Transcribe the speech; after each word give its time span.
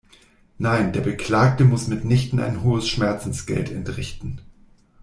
Nein, 0.57 0.93
der 0.93 1.01
Beklagte 1.01 1.63
muss 1.63 1.87
mitnichten 1.87 2.39
ein 2.39 2.63
hohes 2.63 2.87
Schmerzensgeld 2.89 3.69
entrichten. 3.71 4.41